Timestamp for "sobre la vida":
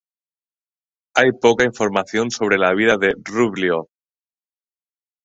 2.31-2.97